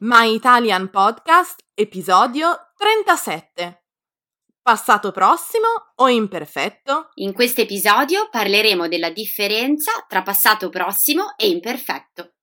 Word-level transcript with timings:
My 0.00 0.34
Italian 0.34 0.90
Podcast, 0.90 1.60
episodio 1.72 2.72
37. 2.76 3.84
Passato 4.60 5.12
prossimo 5.12 5.66
o 5.94 6.08
imperfetto? 6.08 7.12
In 7.14 7.32
questo 7.32 7.62
episodio 7.62 8.28
parleremo 8.28 8.86
della 8.86 9.08
differenza 9.08 10.04
tra 10.06 10.20
passato 10.20 10.68
prossimo 10.68 11.36
e 11.38 11.48
imperfetto. 11.48 12.34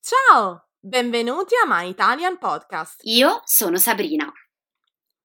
Ciao, 0.00 0.68
benvenuti 0.78 1.54
a 1.54 1.66
My 1.66 1.90
Italian 1.90 2.38
Podcast. 2.38 3.00
Io 3.02 3.42
sono 3.44 3.76
Sabrina. 3.76 4.32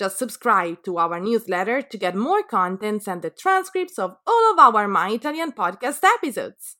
Just 0.00 0.16
subscribe 0.16 0.82
to 0.84 0.96
our 0.96 1.20
newsletter 1.20 1.82
to 1.82 1.98
get 1.98 2.14
more 2.16 2.42
contents 2.42 3.06
and 3.06 3.20
the 3.20 3.28
transcripts 3.28 3.98
of 3.98 4.16
all 4.26 4.50
of 4.50 4.58
our 4.58 4.88
My 4.88 5.10
Italian 5.10 5.52
podcast 5.52 6.02
episodes. 6.02 6.78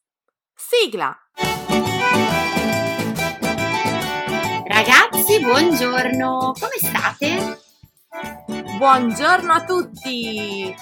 Sigla! 0.56 1.14
Ragazzi, 4.64 5.38
buongiorno! 5.38 6.54
Come 6.58 6.78
state? 6.78 7.60
Buongiorno 8.78 9.52
a 9.52 9.64
tutti! 9.66 10.74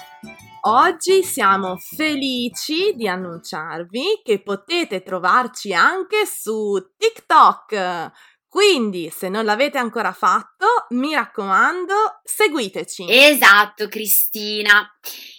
Oggi 0.61 1.23
siamo 1.23 1.75
felici 1.75 2.93
di 2.95 3.07
annunciarvi 3.07 4.21
che 4.23 4.41
potete 4.41 5.03
trovarci 5.03 5.73
anche 5.73 6.25
su 6.25 6.93
TikTok 6.97 8.11
quindi, 8.49 9.11
se 9.11 9.29
non 9.29 9.45
l'avete 9.45 9.77
ancora 9.77 10.11
fatto, 10.11 10.65
mi 10.89 11.13
raccomando, 11.13 11.93
seguiteci. 12.23 13.05
Esatto, 13.07 13.87
Cristina. 13.87 14.89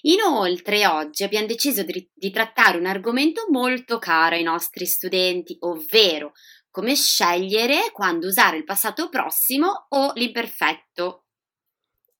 Inoltre, 0.02 0.86
oggi 0.86 1.24
abbiamo 1.24 1.48
deciso 1.48 1.82
di, 1.82 2.08
di 2.14 2.30
trattare 2.30 2.78
un 2.78 2.86
argomento 2.86 3.46
molto 3.50 3.98
caro 3.98 4.36
ai 4.36 4.44
nostri 4.44 4.86
studenti, 4.86 5.56
ovvero 5.60 6.34
come 6.70 6.94
scegliere 6.94 7.90
quando 7.92 8.28
usare 8.28 8.58
il 8.58 8.64
passato 8.64 9.08
prossimo 9.08 9.86
o 9.88 10.12
l'imperfetto. 10.14 11.24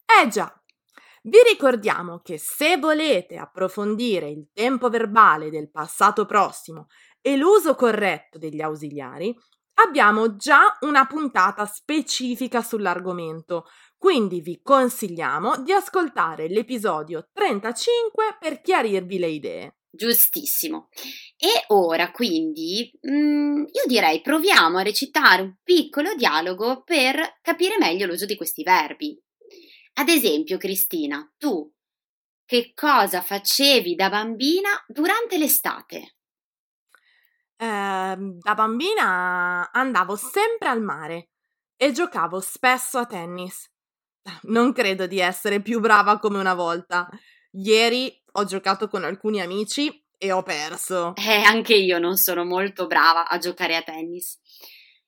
Eh 0.05 0.27
già, 0.27 0.53
vi 1.23 1.39
ricordiamo 1.49 2.19
che 2.19 2.37
se 2.37 2.79
volete 2.79 3.37
approfondire 3.37 4.29
il 4.29 4.49
tempo 4.53 4.89
verbale 4.89 5.51
del 5.51 5.71
passato 5.71 6.27
prossimo 6.27 6.89
e 7.21 7.37
l'uso 7.37 7.77
corretto 7.77 8.39
degli 8.39 8.61
ausiliari, 8.61 9.33
abbiamo 9.87 10.37
già 10.37 10.77
una 10.81 11.07
puntata 11.07 11.67
specifica 11.67 12.63
sull'argomento, 12.63 13.67
quindi 13.97 14.41
vi 14.41 14.61
consigliamo 14.63 15.63
di 15.63 15.73
ascoltare 15.73 16.49
l'episodio 16.49 17.29
35 17.33 18.37
per 18.39 18.61
chiarirvi 18.61 19.19
le 19.19 19.29
idee. 19.29 19.75
Giustissimo. 19.93 20.89
E 21.37 21.65
ora 21.69 22.13
quindi 22.13 22.91
mm, 23.11 23.65
io 23.73 23.83
direi 23.87 24.21
proviamo 24.21 24.79
a 24.79 24.83
recitare 24.83 25.43
un 25.43 25.57
piccolo 25.63 26.15
dialogo 26.15 26.83
per 26.83 27.39
capire 27.43 27.77
meglio 27.79 28.07
l'uso 28.07 28.25
di 28.25 28.37
questi 28.37 28.63
verbi. 28.63 29.21
Ad 29.95 30.09
esempio, 30.09 30.57
Cristina, 30.59 31.29
tu 31.37 31.71
che 32.47 32.73
cosa 32.75 33.21
facevi 33.21 33.95
da 33.95 34.09
bambina 34.09 34.71
durante 34.89 35.39
l'estate? 35.39 36.17
Eh, 37.63 38.17
da 38.17 38.55
bambina 38.55 39.71
andavo 39.71 40.17
sempre 40.17 40.69
al 40.69 40.81
mare 40.81 41.29
e 41.77 41.93
giocavo 41.93 42.41
spesso 42.41 42.97
a 42.97 43.05
tennis. 43.05 43.71
Non 44.45 44.73
credo 44.73 45.07
di 45.07 45.19
essere 45.19 45.61
più 45.61 45.79
brava 45.79 46.19
come 46.19 46.39
una 46.39 46.55
volta. 46.55 47.07
Ieri 47.53 48.11
ho 48.33 48.45
giocato 48.45 48.89
con 48.89 49.05
alcuni 49.05 49.43
amici 49.43 50.05
e 50.17 50.33
ho 50.33 50.43
perso. 50.43 51.15
Eh, 51.17 51.43
anche 51.43 51.75
io 51.75 51.99
non 51.99 52.17
sono 52.17 52.47
molto 52.47 52.87
brava 52.87 53.29
a 53.29 53.37
giocare 53.37 53.77
a 53.77 53.83
tennis. 53.83 54.39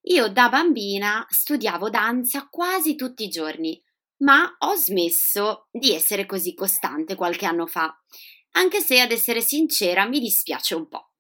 Io 0.09 0.29
da 0.29 0.51
bambina 0.51 1.25
studiavo 1.31 1.89
danza 1.89 2.49
quasi 2.51 2.97
tutti 2.97 3.25
i 3.25 3.29
giorni, 3.29 3.83
ma 4.25 4.57
ho 4.59 4.75
smesso 4.75 5.69
di 5.71 5.95
essere 5.95 6.27
così 6.27 6.53
costante 6.53 7.15
qualche 7.15 7.47
anno 7.47 7.67
fa, 7.67 7.99
anche 8.53 8.81
se 8.81 9.01
ad 9.01 9.11
essere 9.11 9.41
sincera 9.41 10.07
mi 10.07 10.21
dispiace 10.21 10.75
un 10.75 10.89
po'. 10.89 11.12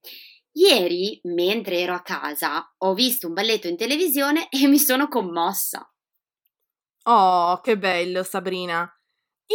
Ieri, 0.54 1.18
mentre 1.24 1.80
ero 1.80 1.94
a 1.94 2.02
casa, 2.02 2.74
ho 2.78 2.94
visto 2.94 3.26
un 3.26 3.32
balletto 3.32 3.68
in 3.68 3.76
televisione 3.76 4.48
e 4.50 4.66
mi 4.66 4.78
sono 4.78 5.08
commossa. 5.08 5.86
Oh, 7.04 7.60
che 7.60 7.78
bello, 7.78 8.22
Sabrina. 8.22 8.88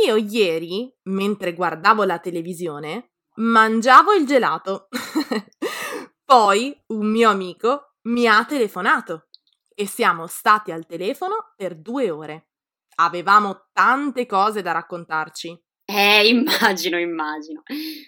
Io 0.05 0.15
ieri, 0.15 0.93
mentre 1.03 1.53
guardavo 1.53 2.03
la 2.03 2.19
televisione, 2.19 3.11
mangiavo 3.35 4.13
il 4.13 4.25
gelato. 4.25 4.89
Poi 6.25 6.83
un 6.87 7.07
mio 7.07 7.29
amico 7.29 7.95
mi 8.03 8.27
ha 8.27 8.43
telefonato 8.45 9.27
e 9.73 9.85
siamo 9.85 10.27
stati 10.27 10.71
al 10.71 10.85
telefono 10.85 11.53
per 11.55 11.75
due 11.75 12.09
ore. 12.09 12.49
Avevamo 12.95 13.67
tante 13.71 14.25
cose 14.25 14.61
da 14.61 14.71
raccontarci. 14.71 15.57
Eh, 15.85 16.27
immagino, 16.27 16.99
immagino. 16.99 17.63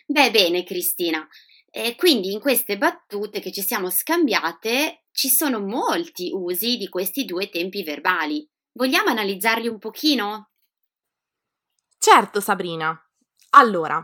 Beh, 0.05 0.31
bene, 0.31 0.63
Cristina. 0.63 1.25
E 1.71 1.95
quindi 1.95 2.31
in 2.31 2.39
queste 2.39 2.77
battute 2.77 3.39
che 3.39 3.51
ci 3.51 3.61
siamo 3.61 3.89
scambiate 3.89 5.05
ci 5.11 5.29
sono 5.29 5.59
molti 5.59 6.31
usi 6.33 6.77
di 6.77 6.89
questi 6.89 7.25
due 7.25 7.49
tempi 7.49 7.83
verbali. 7.83 8.47
Vogliamo 8.71 9.09
analizzarli 9.09 9.67
un 9.67 9.77
pochino? 9.77 10.51
Certo, 11.97 12.39
Sabrina. 12.39 12.97
Allora, 13.51 14.03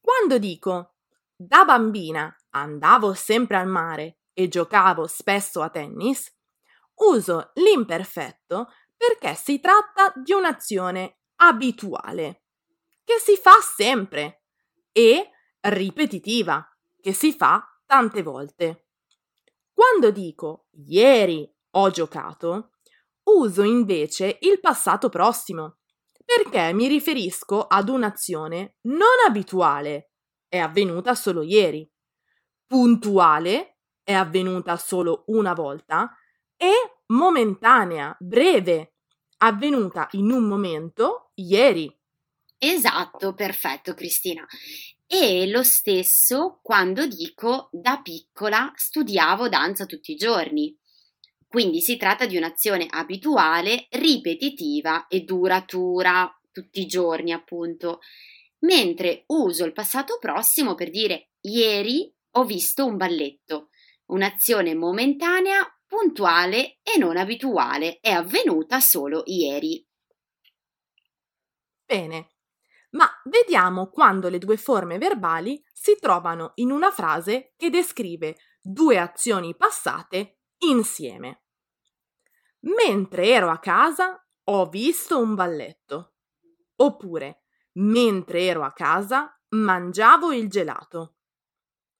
quando 0.00 0.38
dico 0.38 0.94
da 1.36 1.64
bambina 1.64 2.34
andavo 2.50 3.12
sempre 3.12 3.58
al 3.58 3.68
mare 3.68 4.20
e 4.32 4.48
giocavo 4.48 5.06
spesso 5.06 5.60
a 5.62 5.68
tennis, 5.68 6.34
uso 6.94 7.50
l'imperfetto 7.54 8.68
perché 8.96 9.34
si 9.34 9.60
tratta 9.60 10.12
di 10.16 10.32
un'azione 10.32 11.18
abituale, 11.36 12.44
che 13.04 13.18
si 13.18 13.36
fa 13.36 13.60
sempre 13.60 14.44
e 14.92 15.30
ripetitiva 15.60 16.66
che 17.06 17.12
si 17.12 17.32
fa 17.32 17.64
tante 17.86 18.20
volte. 18.20 18.88
Quando 19.72 20.10
dico 20.10 20.66
ieri 20.72 21.48
ho 21.74 21.90
giocato, 21.90 22.72
uso 23.30 23.62
invece 23.62 24.38
il 24.40 24.58
passato 24.58 25.08
prossimo, 25.08 25.78
perché 26.24 26.72
mi 26.72 26.88
riferisco 26.88 27.64
ad 27.64 27.90
un'azione 27.90 28.78
non 28.86 29.06
abituale, 29.24 30.14
è 30.48 30.58
avvenuta 30.58 31.14
solo 31.14 31.42
ieri, 31.42 31.88
puntuale, 32.66 33.78
è 34.02 34.12
avvenuta 34.12 34.76
solo 34.76 35.22
una 35.26 35.52
volta, 35.52 36.12
e 36.56 36.72
momentanea, 37.12 38.16
breve, 38.18 38.96
avvenuta 39.36 40.08
in 40.12 40.32
un 40.32 40.42
momento 40.42 41.30
ieri. 41.34 41.88
Esatto, 42.58 43.34
perfetto 43.34 43.94
Cristina. 43.94 44.46
E 45.06 45.46
lo 45.48 45.62
stesso 45.62 46.58
quando 46.62 47.06
dico 47.06 47.68
da 47.70 48.00
piccola 48.02 48.72
studiavo 48.74 49.48
danza 49.48 49.86
tutti 49.86 50.12
i 50.12 50.16
giorni. 50.16 50.76
Quindi 51.46 51.80
si 51.80 51.96
tratta 51.96 52.26
di 52.26 52.36
un'azione 52.36 52.86
abituale, 52.88 53.86
ripetitiva 53.90 55.06
e 55.06 55.20
duratura 55.20 56.28
tutti 56.50 56.80
i 56.80 56.86
giorni, 56.86 57.32
appunto. 57.32 58.00
Mentre 58.60 59.24
uso 59.26 59.64
il 59.64 59.72
passato 59.72 60.18
prossimo 60.18 60.74
per 60.74 60.90
dire 60.90 61.30
ieri 61.42 62.12
ho 62.32 62.44
visto 62.44 62.84
un 62.84 62.96
balletto, 62.96 63.68
un'azione 64.06 64.74
momentanea, 64.74 65.64
puntuale 65.86 66.78
e 66.82 66.98
non 66.98 67.16
abituale, 67.16 67.98
è 68.00 68.10
avvenuta 68.10 68.80
solo 68.80 69.22
ieri. 69.26 69.86
Bene, 71.88 72.35
ma 72.90 73.08
vediamo 73.24 73.88
quando 73.88 74.28
le 74.28 74.38
due 74.38 74.56
forme 74.56 74.98
verbali 74.98 75.62
si 75.72 75.96
trovano 76.00 76.52
in 76.56 76.70
una 76.70 76.90
frase 76.90 77.54
che 77.56 77.70
descrive 77.70 78.36
due 78.60 78.98
azioni 78.98 79.54
passate 79.56 80.40
insieme. 80.58 81.42
Mentre 82.60 83.28
ero 83.28 83.50
a 83.50 83.58
casa 83.58 84.24
ho 84.44 84.68
visto 84.68 85.18
un 85.18 85.34
balletto. 85.34 86.14
Oppure, 86.76 87.44
mentre 87.74 88.42
ero 88.42 88.64
a 88.64 88.72
casa 88.72 89.38
mangiavo 89.50 90.32
il 90.32 90.48
gelato. 90.48 91.16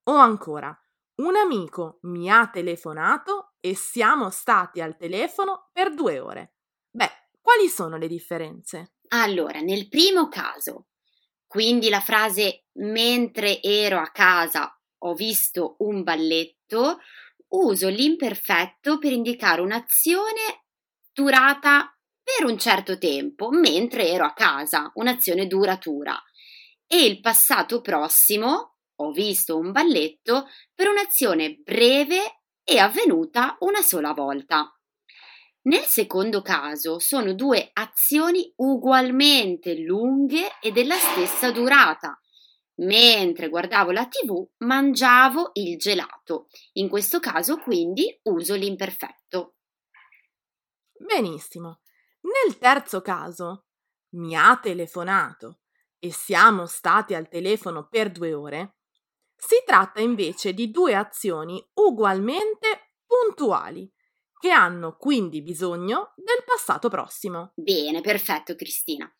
O 0.05 0.15
ancora, 0.15 0.77
Un 1.19 1.35
amico 1.35 1.99
mi 2.03 2.31
ha 2.31 2.47
telefonato 2.49 3.55
e 3.59 3.75
siamo 3.75 4.29
stati 4.29 4.83
al 4.83 4.99
telefono 4.99 5.71
per 5.73 5.94
due 5.94 6.19
ore. 6.19 6.56
Beh, 6.91 7.31
quali 7.41 7.69
sono 7.69 7.97
le 7.97 8.06
differenze? 8.06 8.96
Allora, 9.08 9.61
nel 9.61 9.88
primo 9.88 10.29
caso, 10.29 10.87
quindi 11.47 11.88
la 11.88 12.00
frase 12.00 12.67
mentre 12.75 13.62
ero 13.62 13.99
a 13.99 14.11
casa 14.11 14.70
ho 14.99 15.14
visto 15.14 15.76
un 15.79 16.03
balletto, 16.03 16.99
uso 17.49 17.88
l'imperfetto 17.88 18.99
per 18.99 19.12
indicare 19.12 19.61
un'azione 19.61 20.64
durata 21.12 21.97
per 22.23 22.44
un 22.44 22.58
certo 22.58 22.99
tempo, 22.99 23.50
mentre 23.50 24.08
ero 24.08 24.25
a 24.25 24.32
casa, 24.32 24.91
un'azione 24.94 25.47
duratura. 25.47 26.20
E 26.87 27.05
il 27.05 27.20
passato 27.20 27.81
prossimo 27.81 28.79
ho 28.97 29.12
visto 29.12 29.56
un 29.56 29.70
balletto 29.70 30.49
per 30.75 30.88
un'azione 30.88 31.61
breve 31.62 32.43
e 32.64 32.79
avvenuta 32.79 33.56
una 33.61 33.82
sola 33.82 34.12
volta. 34.12 34.75
Nel 35.67 35.83
secondo 35.83 36.43
caso 36.43 37.01
sono 37.01 37.35
due 37.35 37.71
azioni 37.73 38.53
ugualmente 38.57 39.77
lunghe 39.79 40.59
e 40.61 40.71
della 40.71 40.95
stessa 40.95 41.51
durata. 41.51 42.21
Mentre 42.77 43.49
guardavo 43.49 43.91
la 43.91 44.07
tv 44.07 44.47
mangiavo 44.59 45.51
il 45.55 45.77
gelato. 45.77 46.49
In 46.75 46.89
questo 46.89 47.19
caso 47.19 47.59
quindi 47.59 48.17
uso 48.25 48.55
l'imperfetto. 48.55 49.57
Benissimo. 50.99 51.81
Nel 52.21 52.59
terzo 52.59 53.01
caso 53.01 53.67
mi 54.11 54.37
ha 54.37 54.57
telefonato 54.62 55.62
e 55.99 56.12
siamo 56.12 56.67
stati 56.67 57.15
al 57.15 57.29
telefono 57.29 57.89
per 57.89 58.12
due 58.12 58.33
ore. 58.35 58.77
Si 59.35 59.57
tratta 59.67 60.01
invece 60.01 60.55
di 60.55 60.71
due 60.71 60.95
azioni 60.95 61.61
ugualmente 61.75 62.93
puntuali, 63.05 63.91
che 64.38 64.50
hanno 64.50 64.97
quindi 64.97 65.43
bisogno 65.43 66.12
del 66.17 66.44
passato 66.44 66.88
prossimo. 66.88 67.53
Bene, 67.55 68.00
perfetto 68.00 68.55
Cristina. 68.55 69.12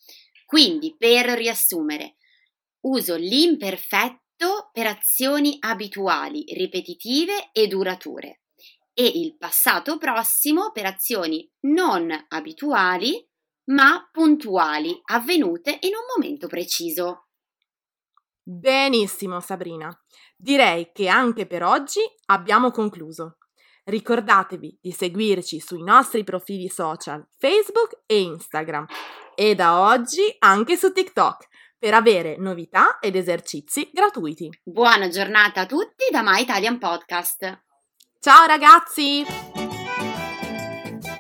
Quindi, 0.45 0.95
per 0.97 1.27
riassumere, 1.31 2.17
uso 2.87 3.17
l'imperfetto 3.17 4.71
per 4.73 4.87
azioni 4.87 5.57
abituali, 5.61 6.45
ripetitive 6.55 7.51
e 7.53 7.67
durature 7.67 8.43
e 8.99 9.07
il 9.07 9.37
passato 9.37 9.99
prossimo 9.99 10.71
per 10.73 10.87
azioni 10.87 11.47
non 11.67 12.11
abituali 12.29 13.29
ma 13.67 14.09
puntuali, 14.13 14.99
avvenute 15.07 15.79
in 15.81 15.91
un 15.91 16.05
momento 16.17 16.47
preciso. 16.47 17.27
Benissimo, 18.43 19.41
Sabrina. 19.41 19.91
Direi 20.37 20.93
che 20.93 21.09
anche 21.09 21.47
per 21.47 21.65
oggi 21.65 22.01
abbiamo 22.27 22.71
concluso. 22.71 23.39
Ricordatevi 23.89 24.81
di 24.83 24.91
seguirci 24.91 25.61
sui 25.61 25.85
nostri 25.85 26.25
profili 26.25 26.69
social 26.69 27.25
Facebook 27.39 28.01
e 28.05 28.21
Instagram 28.21 28.85
e 29.33 29.55
da 29.55 29.81
oggi 29.81 30.23
anche 30.41 30.77
su 30.77 30.91
TikTok 30.91 31.47
per 31.79 31.95
avere 31.95 32.37
novità 32.37 32.99
ed 32.99 33.15
esercizi 33.15 33.89
gratuiti. 33.93 34.51
Buona 34.65 35.07
giornata 35.07 35.61
a 35.61 35.67
tutti 35.67 36.07
da 36.11 36.23
My 36.25 36.43
Italian 36.43 36.81
Podcast. 36.81 37.63
Ciao 38.19 38.47
ragazzi! 38.47 39.25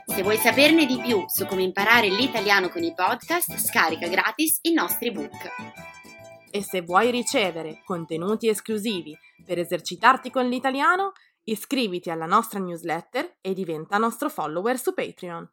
Se 0.04 0.22
vuoi 0.22 0.36
saperne 0.36 0.86
di 0.86 0.98
più 0.98 1.22
su 1.28 1.46
come 1.46 1.62
imparare 1.62 2.08
l'italiano 2.08 2.69
con 2.69 2.82
i 2.82 2.92
podcast, 2.92 3.58
scarica 3.58 4.08
gratis 4.08 4.58
i 4.62 4.72
nostri 4.72 5.12
book. 5.12 5.50
E 6.50 6.62
se 6.64 6.80
vuoi 6.80 7.12
ricevere 7.12 7.82
contenuti 7.84 8.48
esclusivi 8.48 9.16
per 9.44 9.60
esercitarti 9.60 10.30
con 10.30 10.48
l'italiano, 10.48 11.12
iscriviti 11.48 12.10
alla 12.10 12.26
nostra 12.26 12.58
newsletter 12.58 13.38
e 13.40 13.54
diventa 13.54 13.98
nostro 13.98 14.28
follower 14.28 14.78
su 14.78 14.94
Patreon. 14.94 15.48